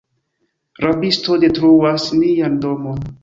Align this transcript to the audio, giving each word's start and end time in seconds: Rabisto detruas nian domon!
Rabisto 0.85 1.37
detruas 1.45 2.09
nian 2.23 2.59
domon! 2.67 3.05